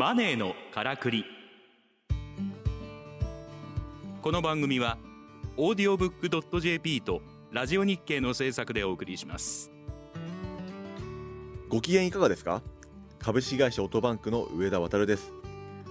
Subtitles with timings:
[0.00, 1.26] マネーのからくり。
[4.22, 4.96] この番組は
[5.58, 7.20] オーディオブックドット JP と
[7.52, 9.70] ラジオ日経の制作でお送りします。
[11.68, 12.62] ご機嫌いかがですか？
[13.18, 15.34] 株式会社オートバンクの上田渉です。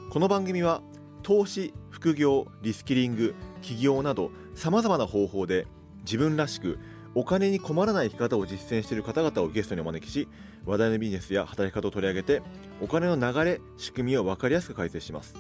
[0.10, 0.82] この番組は
[1.22, 5.68] 投資副業リスキリング起業などさまざまな方法で
[6.00, 6.80] 自分らしく
[7.16, 10.28] お金に困らない生き方を実践している方々をゲストにお招きし
[10.66, 12.42] 話題のビジネスや働き方を取り上げて
[12.82, 15.36] お金の流れ仕組みを分かりやすく解説します。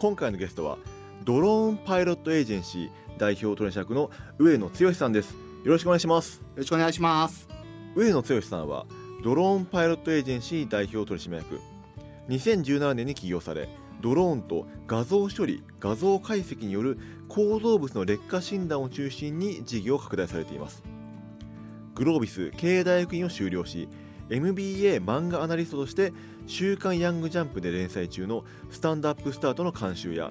[0.00, 0.78] 今回のゲストは
[1.24, 5.34] ドローンパイロットエージェンシー代表取締役の上野剛さんです。
[5.64, 6.40] よろしくお願いします。
[6.40, 7.48] よろしくお願いします。
[7.94, 8.86] 上野剛さんは
[9.22, 11.60] ドローンパイロットエージェンシー代表取締役。
[12.28, 13.68] 2017年に起業され
[14.04, 20.82] ドローンと画像処理画像解析による構造物の劣化診断を中心に事業を拡大されています。
[21.94, 23.88] グロービス経営大学院を修了し
[24.28, 26.12] MBA 漫画アナリストとして
[26.46, 30.30] 「週刊ヤングジャンプ」で連載中の「スタンドアップスタート」の監修や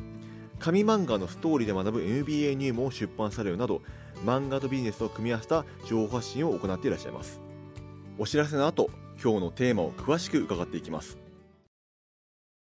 [0.60, 3.82] 紙漫画のストーリーで学ぶ MBA 入門を出版されるなど
[4.24, 7.42] 漫画とビジネスを組み合わせた情報発信を行っていらっしゃいます。
[8.20, 11.18] お知らせの後今日のテーマを詳しく伺っていきます。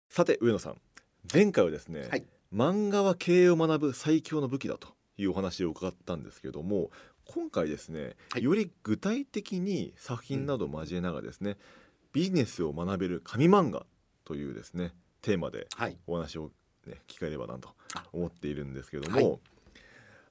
[0.10, 0.87] さて上野さん。
[1.32, 2.24] 前回はですね、はい。
[2.54, 6.90] 漫画は経営を学ぶ最強の武器だというお話を伺ったんですけども
[7.26, 8.44] 今回ですね、はい。
[8.44, 11.58] より具体的に作品などを交えながらですね、
[12.14, 13.86] ビジネスを学べる紙漫画
[14.24, 15.98] というですねテーマではい。
[16.08, 16.52] お話を、
[16.86, 18.06] ね、聞かれればなとあ。
[18.14, 19.40] 思っているんですけども、はい。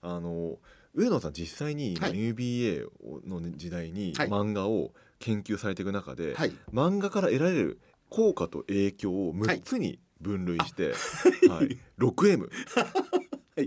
[0.02, 0.58] あの
[0.94, 2.18] 上野さん実際にはい。
[2.18, 2.86] MBA
[3.26, 4.28] の時代にはい。
[4.28, 6.52] 漫画を研究されていく中で、はい。
[6.72, 10.94] 漫画から得られる効果と影響を6つに分類して、
[11.48, 11.78] はい。
[11.98, 12.50] 6M はい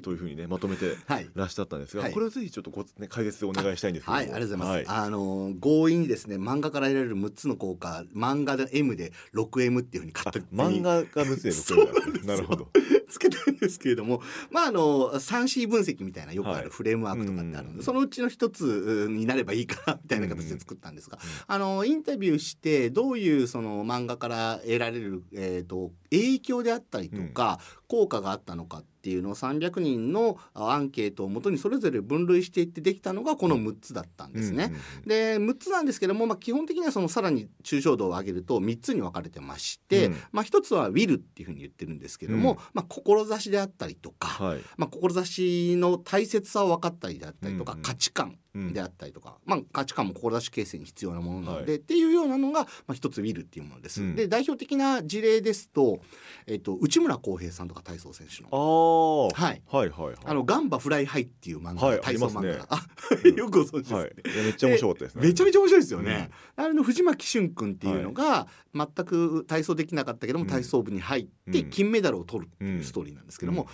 [0.02, 1.28] というふうにねまとめてはい。
[1.34, 2.12] らっしゃったんですが、はい。
[2.14, 4.18] これをぜひちょっとご、ね、解説をお願いしたいんですけども。
[4.18, 4.92] はい、ありがとうございます。
[4.92, 12.68] はあの強引にですね、漫画から得られる6つの効果、漫画で M で 6M っていうふうにあ勝手漫に画が6つでそう6ななるほど。
[13.10, 16.64] つけたんですけれども、まああの 3C 分析みたいなよくあはい。
[16.66, 17.84] るフレームワークとかってあるので、うん。
[17.84, 21.20] そのうちの一つになればいいかなみたいな形で作ったんですが、ん。
[21.48, 27.60] あのインタビューしてどういうその漫画から得られるえっ、と影響であったりとか、
[27.90, 34.72] 効果があったのかっていうのを300人のアンケートをもとにそれぞれ分類していってできたのがこの6つだったんですね。
[35.08, 40.18] で6つなんですけども、まあ、基本的にはそのさらに抽象度を上げると3つに分かれてまして、うん。
[40.32, 42.58] まあ、1つは「ウィル」っていうふうに言ってるんですけども、うん。
[42.74, 44.60] まあ、志であったりとか、はい。
[44.78, 47.84] まあ、志の大切さを分かったりであったりとか、うんうん。
[47.84, 51.80] 価値観うんであったりとか、まあ、価値観も志形成に必要なものなので、はい。
[51.80, 54.02] っていうようなのが、まあ、一つウィルっていうものです。
[54.02, 54.16] うん。
[54.16, 56.00] で代表的な事例ですと、
[56.48, 59.30] えっと、内村航平さんとか体操選手の。
[59.34, 59.62] はい。
[59.68, 60.16] はいはいはい。
[60.26, 62.66] あのガンバ Fly high っていう漫画、はい体操漫画。
[62.70, 62.88] あ
[63.24, 63.32] ね。
[63.38, 64.00] よくご存知ですね。
[64.00, 64.12] はい、
[64.44, 65.28] めっちゃ面白かったですね。
[65.28, 66.32] めちゃめちゃ面白いですよね。
[66.56, 70.50] あれの藤巻駿君っていうのが、全く体操できなかったけども、うん。
[70.50, 71.70] 体操部に入ってうん。
[71.70, 73.68] 金メダルを取るっていうストーリーなんですけども、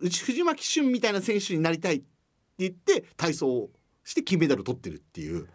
[0.00, 2.06] うち藤巻駿みたいな選手になりたいって
[2.58, 3.70] 言って体操を
[4.04, 5.48] して金メダルを取ってるっていう。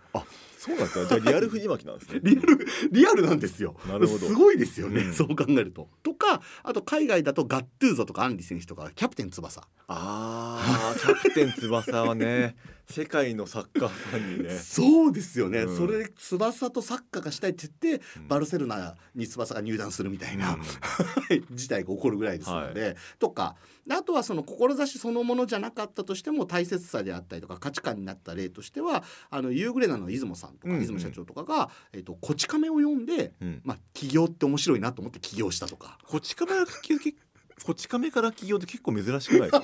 [0.66, 1.06] そうなんですか。
[1.06, 2.22] じゃあリアル藤巻なんですね。
[2.26, 3.76] リアルリアルなんですよ。
[3.88, 5.90] なるほどすごいですよね、うんそう考えると。
[6.02, 12.56] とかあと海外だとガットゥーゾとかアンリ選手とかキャプテン翼ああ、キャプテン翼はね、
[12.90, 14.58] 世界のサッカーファンにね。
[14.58, 20.58] そうですよね、うんそれで翼とサッカーがしたいって言って、うんバルセロナに翼が入団するみたいな、
[21.54, 23.56] 事態が起こるぐらいですので、とか
[23.90, 33.62] あとはその志そのものじゃなかったとしても大切さであったりとか価値観になった例としてはあのユーグレナの出雲さんとか、うんうん出雲社長とかが「えっとこち亀」を読んで、うん。
[33.64, 37.14] まあ、起業って面白いなと思って起業したとかこち亀から起業け
[37.64, 39.64] こち亀から起業って結構珍しくないですか？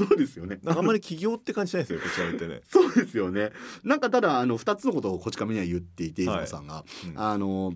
[0.06, 0.58] そうですよね。
[0.64, 2.00] あんまり起業って感じしないですよ。
[2.00, 2.60] こち亀ってね。
[2.68, 3.52] そうですよね。
[3.84, 6.84] なんかただあの2つのことをこち亀には言っていて、出雲さんが。
[7.06, 7.74] うんあの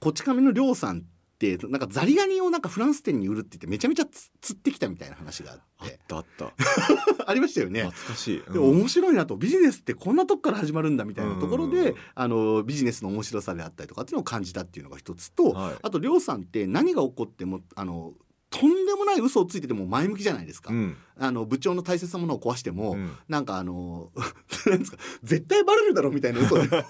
[0.00, 6.52] こち亀の亮さんってなんかザリガニをなんかフランス店に売るって言ってめちゃめちゃつ釣ってきたみたいな話がああっってたあった。
[7.26, 8.08] ありましたよね懐。
[8.08, 8.52] かしい。
[8.52, 18.14] で面白いなとビジネスってこんなとこから始まるんだみたいなところで、うんうんうんあのビジネスの面白さであったりとかっていうのを感じたっていうのが一つと、はいあと亮さんって何が起こってもあの
[18.54, 20.72] とんでもない嘘をついてても前向きじゃないですか。
[20.72, 20.96] うん。
[21.18, 24.12] あの部長の大切なものを壊しても、うんなんかあの
[24.70, 24.98] なんですか？
[25.22, 26.82] 絶対バレるだろうみたいな嘘で とに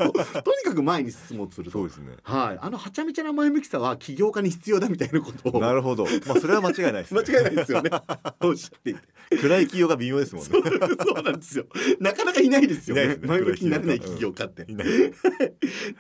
[0.65, 2.17] かく前に進もうとするとそうですね。
[2.23, 6.05] はい、あのはちゃめちゃな前向きさは起業家に必要だみたいなことをなるほど。
[6.27, 7.29] まあそれは間違いないです、間ね。
[7.29, 7.91] 違いないですよね。
[8.41, 9.01] おっしゃっていて。
[9.41, 10.51] 暗い起業が微妙ですもんね。
[10.51, 11.67] そうなんですよ。
[11.99, 13.05] なかなかいないですよね。
[13.05, 14.71] いないですね前向きになれない起業家って。
[14.71, 15.13] いないっ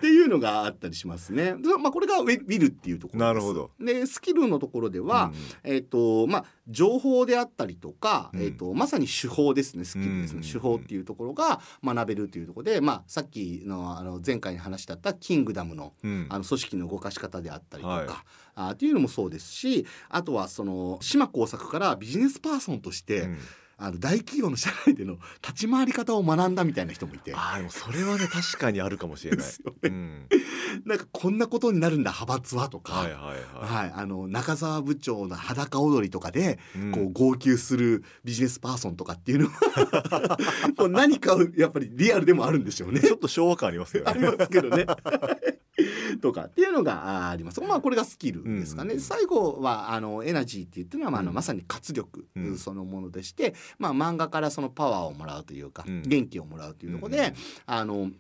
[0.01, 1.55] ていうのがあったりしますね。
[1.59, 3.27] でまあこれがウィルっていうところです。
[3.27, 3.71] なるほど。
[3.81, 5.33] でスキルのところでは、
[5.63, 16.27] えっ、とまあ情報であったりとか、うんえー、とまさに手法ですねスキルですね、うん手法っていうところが学べるというところで、まあ、さっきのあの前回に話したったキングダムのうん。
[16.31, 18.09] あの組織の動かし方であったりとか、はい。
[18.57, 23.39] あっていうのもそうですしあとはその島耕作からビジネスパーソンとして、うん
[23.85, 29.47] あの大企業の社内での立ち回り方を学んだみたいな人もいてああでもそれはね確かにあるかもしれない
[29.83, 30.27] うん、
[30.87, 32.95] なんかこんなことになるんだ派閥はとか。
[32.95, 33.21] はいはい
[33.55, 40.39] ははい、あの中澤部長の裸踊りとかでい、うんこう号泣するビジネスパーソンとかっていうのは
[40.79, 43.01] もう何かやっぱりリアルでもあるんでしょうね。
[43.01, 44.87] ちょっと昭和感ありますよ あねりますけどね。
[46.21, 47.61] とかっていうのがああります。
[47.61, 48.95] まあこれがスキルですかね。
[48.95, 51.35] うん最後はあのエナジーって言ってるのは、まあ、あのうん。
[51.35, 52.59] まさに活力うん。
[52.59, 56.03] そのものでして、まあ漫画からそのパワーをもらうというか、うん。
[56.03, 57.35] 元気をもらうというところで、うん。
[57.67, 58.11] あの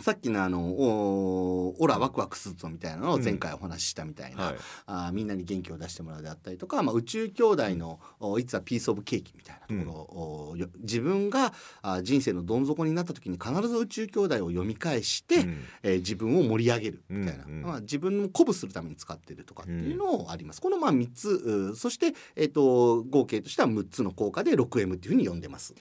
[0.00, 4.56] さっきのあのおーオラワクワクするぞみたいなのを前回お話ししたみたいな、はい。
[4.86, 11.52] あーみんなに元気を出してもらうであったりとか、まあ、宇宙兄弟の「お It's a piece of cake」みたいなところを、およ自分が
[11.82, 15.64] あー人生のどん底になった時に必ず宇宙兄弟を読み返して、うん。
[15.82, 20.62] えー自分を盛り上げるみたいな、うんうんまあ、自分を鼓舞するために使ってるとかっていうのをあります。
[20.62, 25.74] このまあ3つうーそして、えー、と合計としては6つの効果で 6M っていうふうに呼んでます。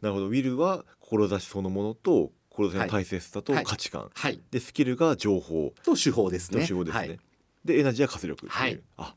[0.00, 0.26] なるほど。
[0.28, 2.32] ウィルは志そのものと
[2.68, 3.64] 志の大切さとはい。
[3.64, 5.72] 価値観、はい、でスキルが情報。
[5.84, 6.66] と手法ですのね。
[6.66, 7.20] 手法ですね、はい。
[7.64, 8.80] でエナジーは活力っていう、はい。
[8.96, 9.14] あ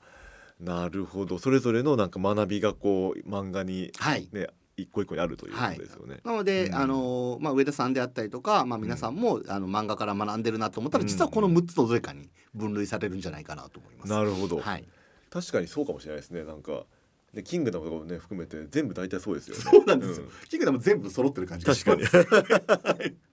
[0.59, 1.39] なるほど。
[1.39, 4.29] それぞれのなんか学びがこう漫画にはい。
[4.31, 6.75] ね一個一個にあるということですよね、なので、うん。
[6.75, 11.07] あのまあ、上田さんであったりとか、まあ、皆さんも、あの漫画から学んでるなと思ったらうん。
[11.07, 14.11] 実はこの6つのどれかに分類されるんじゃないかなと思います。
[14.11, 14.83] なるほど、はい、
[15.29, 16.43] 確かにそうかもしれないですね。
[16.43, 16.85] なんか
[17.33, 19.61] でキングダムとかもね含めて全部大体そうですよね。
[19.61, 20.25] そうなんですよ。
[20.25, 20.29] ん。
[20.49, 22.25] キングダム全部揃ってる感じがし確ます。
[22.25, 23.15] かに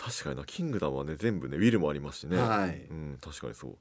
[0.00, 2.86] 確かになキングダムはね全部ねウィルもありますしね、はい。
[2.90, 3.76] うん、確かにそう。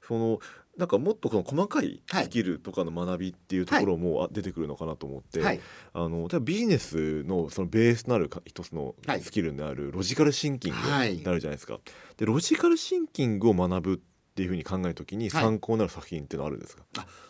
[0.00, 0.38] その
[0.78, 2.24] なんかもっとこの細かいはい。
[2.24, 5.60] スキルとかの学びっていうところもあ出てくるのかなと思って、はい、
[5.92, 9.20] あの例えばビジネスのそのベースとなるか一つのはい。
[9.20, 11.16] スキルになるロジカルシンキングはい。
[11.16, 11.80] になるじゃないですか。
[12.16, 13.98] でロジカルシンキングを学ぶっ
[14.36, 15.42] ていうふうに考えるときにはい。
[15.42, 16.84] 参考になる作品っていうのはあるんですか、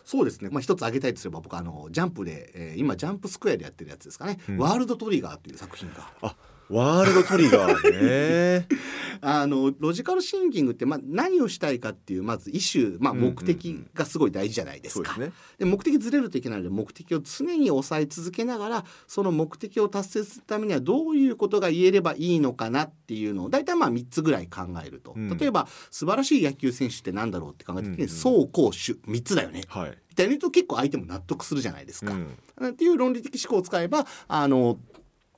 [0.05, 0.49] そうですね。
[0.49, 4.39] まあ一つ挙げたいとすれば僕あのジャンプで、えー今ジャンプスクエアでやってるやつですかね。
[4.47, 4.57] うん。
[4.59, 6.35] ワールドトリガーという作品が。
[6.69, 8.67] ワールドトリガーね。
[9.21, 15.17] あのロジカルシンキングって、まあ、何をしたいかっていうまずイシュー、まあ、目的がすごい大事じゃないですか。
[15.57, 25.35] で目的ずれるといけないので目的を常に抑え続けながらその目的を達成するためにはどういうことが言えればいいのかなっていうのを大体まあ3つぐらい考えると、うん。
[25.37, 28.01] 例えば素晴らしい野球選手って何だろうって考えた時にうん。
[28.01, 29.63] うん走攻守3つだよね。
[29.67, 29.97] はい。
[30.09, 32.13] みたいな言うと結構相手も納得するじゃないですか。
[32.57, 32.69] うん。
[32.69, 34.79] っていう論理的思考を使えばあの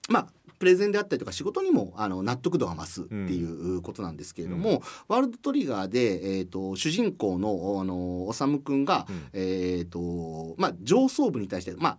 [0.10, 0.28] まあ
[0.60, 9.30] プレゼンであったりとか仕事にもあの納得度が増すっていうことなんですけれども、ワールドトリガーで、えー、と主人公のあの修君が、うん。
[9.34, 11.98] えーとまあ、上層部に対して、まあ、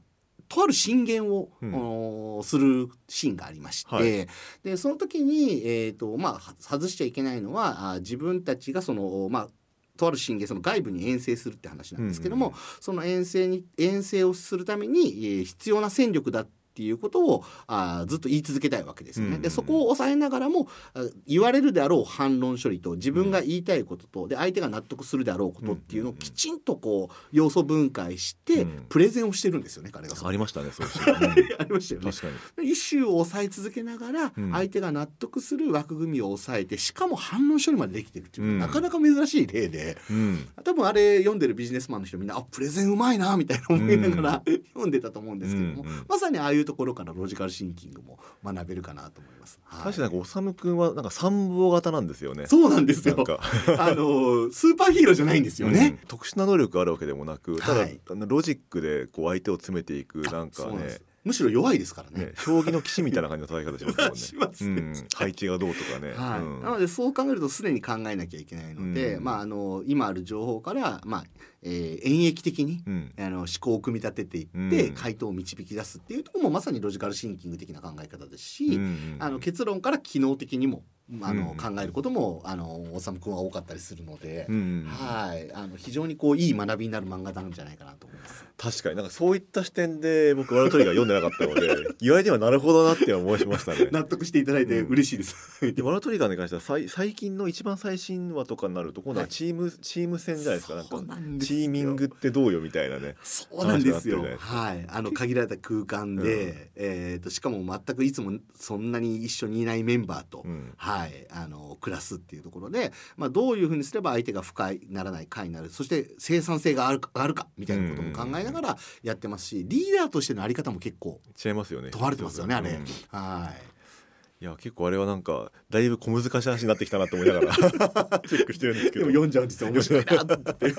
[0.48, 2.42] とある進言を、うん。
[2.42, 4.28] するシーンがありまして、はい。
[4.62, 9.48] でその時に、えーとまあ、は外しちゃいけないのはあ自分たちがその、まあ、
[9.96, 12.52] とある進言その外部に遠征するって話なんですけども、うん。
[12.52, 16.48] うんその遠征に遠征をするために、えー必要な戦力だっ
[16.80, 19.38] ていうことをあーずっと言い続けたいわけですよね。
[19.38, 31.30] でそこを抑えながらもあ言われるであろう反論処理と自分が言いたいこととで相手が納得するであろうことっていうのをきちんとこう要素分解してうんプレゼンをしてるんですよね彼がありましたねそういうシーン、 うん
[31.60, 32.10] ありましたよね。
[32.10, 32.70] 確かに。
[32.70, 39.98] イシューを抑え続けながらうん相手が納得する枠組みを抑えてしかも反論処理までできてるっていうなかなか珍しい例で。
[40.10, 40.48] うん。
[40.64, 49.58] 多分あれ読んでるビジネスマンの人みんなあプレゼンうまいなみたいな思いながら、 読んでたと思うんですけども、まさにああいうところからロジカルシンキングも学べるかなと思います。
[49.64, 49.82] はい。
[49.82, 52.46] 確かになんか修君はなんか参謀型なんですよね。
[52.46, 53.16] そうなんですよ。
[53.76, 55.98] あのスーパーヒーローじゃないんですよね。
[56.00, 56.06] うん。
[56.06, 58.00] 特殊な能力があるわけでもなくただ、はい。
[58.08, 62.26] ロジックでこう相手を詰めていくなんかねむしろ弱いですからね。
[62.26, 64.82] ね将棋の棋士みたいな感じの戦い方しますもんね。
[64.92, 66.12] ねうん、配置がどうとかね。
[66.12, 66.40] はい。
[66.40, 66.62] うん。
[66.62, 69.24] なのでそう考えるとすでに考えなきゃいけないので、うん。
[69.24, 71.24] まあ、あの今ある情報から、まあ
[71.62, 73.12] えー演繹的にうん。
[73.18, 74.94] あの思考を組み立てていって、うん。
[74.94, 79.16] 回答を導き出すっていうところもまさにロジカルシンキング的な考え方ですし、うん。
[79.18, 80.84] あの結論から機能的にも
[81.22, 81.56] あの、うん。
[81.56, 84.86] 考えることもあの修君は多かったりするので、うん。
[84.88, 85.52] はい。
[85.52, 88.44] あの非常にこういい学びになる漫画なんじゃないかなと思います。
[88.56, 88.96] 確かに。
[88.96, 93.88] なんかそういった視点で僕ワールドトリガー読んでなかったので言われてはなるほどなって思いましたね。
[93.90, 95.72] 納得していただいて嬉しいです。
[95.74, 100.74] でワールドトリガーに関しては最最近の一番最新話とかになると今度はチーム、チーム戦じゃないですか。
[100.74, 103.16] なんかチーミングってどうよみたいなね。
[103.22, 104.24] そうなんですよ。
[104.38, 110.74] はい、あの限られた空間で、えっ、としかも全くいつもそんなに一緒にいないメンバーと、うん。
[110.76, 121.90] ははい、あの暮らすっていうところで、まあ、どういうふうにすれば相手が不快にならない快になるそして生産性があるかあるかみたいなことも考えながらやってますしリーダーとしてのあり方も結構違いますよね。
[121.90, 122.70] 問われてますよねあれ。
[122.70, 122.84] うん。
[123.08, 124.44] はい。
[124.44, 127.52] いや結構あれはなんかだいぶ小難しい話になってきたなと思いながら
[128.26, 129.06] チェックしてるんですけど。
[129.06, 129.70] 読んじゃうんですよ。
[129.70, 130.74] 面白いなって。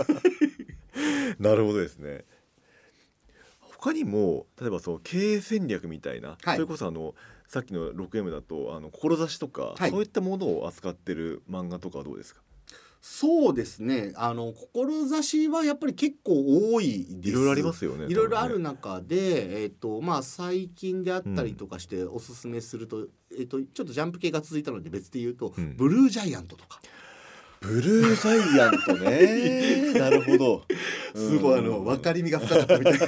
[1.40, 2.26] なるほどですね
[3.82, 6.56] 他にも例えばその経営戦略みたいな、はい。
[6.56, 7.16] それこそあの
[7.48, 9.90] さっきの 6M だとあの志とか、はい。
[9.90, 12.42] そういったものを扱ってる漫画とかはどうですか？
[13.02, 14.14] そうですね。
[14.16, 17.30] あの志はやっぱり結構多いです。
[17.30, 25.76] いろいろありますよねいろいろある中で、えっとまあ、最近であったりとかしておすすめすると,、えっとちょっとジャンプ系が続いたので別で言うと、うん。
[25.76, 26.80] ブルージャイアントとか。
[27.62, 29.94] ブルージャイアントね。
[30.00, 30.64] なるほど
[31.16, 33.08] すごいあの分かりみが深かったみたいな。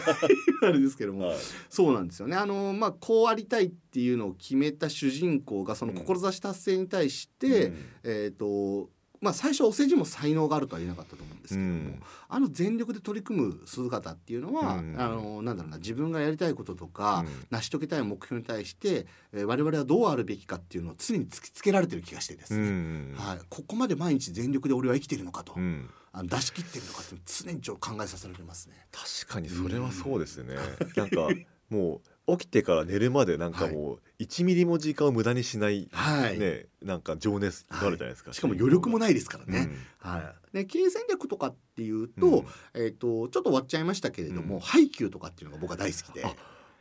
[0.64, 1.38] あれですけども、はい。
[1.70, 2.36] そうなんですよね。
[2.36, 7.76] あの、まあ、こうありたいっていうのを決めた主人公がその志達成に対して、うん。
[8.04, 8.90] えっ、と
[9.24, 12.04] まあ最初お世辞も才能があるとは言えなかったと思うんですけども、うん。
[12.28, 14.96] あの全力で取り組む姿っていうのは、うん。
[15.00, 17.48] あのなんだろうな自分がやりたいこととか、うん。
[17.50, 25.90] 成し遂げたい目標に対して、えー我々はどうあるべきかっていうのを常に突きつけられてる気がしてですうね、んはい、ここまで毎日全力で俺は生きてるのかと、うん。
[26.12, 28.76] あの出し切ってるのかって常にちょっと考えさせられますね。
[28.92, 30.56] 確かにそれはそうですね、
[30.96, 31.28] なんか
[31.70, 36.40] もう起きてから寝るまでなんかもう1ミリも時間を無駄にしない、はい。
[36.40, 39.70] ねなんか情熱があるじゃないですか、しかも余力もないですからね。
[40.04, 40.12] うん。
[40.12, 42.46] はい、で経営戦略とかっていうと,、うん。
[42.74, 44.62] えー、とちょっと終わっちゃいましたけれども、うん。
[44.62, 46.26] ハイキューとかっていうのが僕は大好きで。
[46.26, 46.34] あ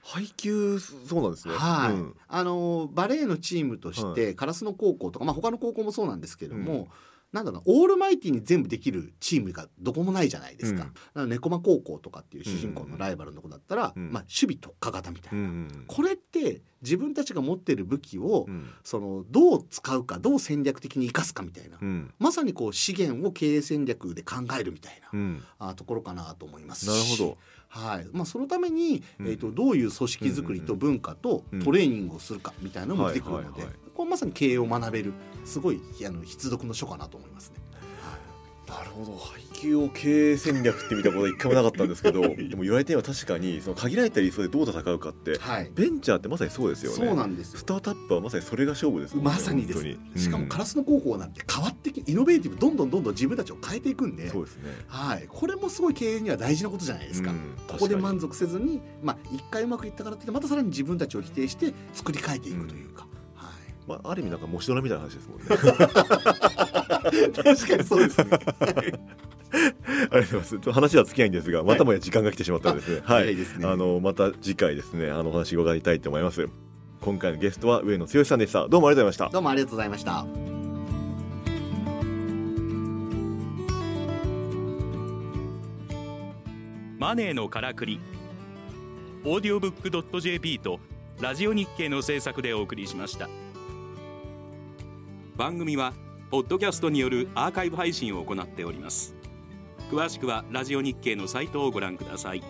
[0.04, 1.54] 配給そうなんですね。
[1.54, 2.16] はい、うん。
[2.26, 6.88] あのバレーのチームとして、烏野高校とか、まあ、他の高校もそうなんですけども、うん
[7.32, 10.92] なんだろうなオールマイティに全部できるチームがどこもないじゃないですか。
[11.14, 11.30] うん。
[11.30, 14.12] 猫間高校とかっていう主人公のライバルの子だったら、うん。
[14.12, 18.68] まあ、守備特化型みたいな、うんうんこれって自分たちが持ってる武器を、うん。
[18.84, 22.12] そのどう使うかどう戦略的に生かすかみたいな、うん。
[22.18, 25.42] まさにこう資源を経営戦略で考えるみたいな、うん。
[25.58, 26.88] あところかなと思いますし。
[26.88, 27.38] なるほど。
[27.72, 28.06] はい。
[28.12, 29.26] まあ、そのために、うん。
[29.26, 31.62] えー、とどういう組織づくりと文化とうん。
[31.62, 33.62] トレーニングをするかみたいなのも出てくるので
[33.94, 35.14] これまさに経営を学べる。
[35.44, 37.56] すごいあの必読の書かなと思いますね。
[38.72, 39.16] なるほど。
[39.18, 46.96] 配給を経営戦略って見たことは一回もなかったんですけど でも言われてみれば確かにその限られたリソースでどう戦うかってはい、ベンチャーってまさにそうですよね。
[46.96, 47.58] そうなんですよ。
[47.58, 50.22] スタートアップはまさにそれが勝負ですねまさにです。
[50.22, 50.48] しかもうん。
[50.48, 54.62] 烏野高校なんて変わってきイノベーティブどんどんどんどん自分たちを変えていくんでそうですね。
[54.86, 57.30] はい、これもすごい経営には大事なことじゃないですか。
[57.30, 57.38] うん。
[57.66, 63.11] ここで満足せずに、まあ、一回うまくいったからってまたさらに自分たちを否定して作り変えていくというか、はい、
[63.86, 65.44] まあある意味なんかもしドラみたいな話ですもんね。
[67.34, 68.30] 確かにそうですね。
[69.52, 69.68] ありが
[70.10, 70.50] とうございます。
[70.50, 73.02] ちょっと話は尽きないんですが、またもや時間が来てしまったのでですね。
[73.04, 73.36] はい。
[73.72, 76.48] あのまた次回ですね、あのお話伺いたいと思います。
[77.00, 78.68] 今回のゲストは上野剛さんでした。
[78.68, 79.28] どうもありがとうございました。
[79.28, 80.52] どうもありがとうございました。
[87.02, 88.00] マネーのからくり
[89.24, 90.78] オーディオブック .jp と
[91.20, 93.28] ラジオ日経の制作でお送りしました
[95.36, 95.94] 番組は
[96.30, 99.14] ポッドキャストによるアーカイブ配信を行っております。
[99.90, 102.42] 詳しくはラジオ日経のサイトをご覧ください。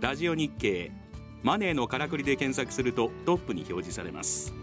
[0.00, 0.92] ラジオ日経
[1.42, 4.54] マネーのからくりで検索するとトップに表示されます。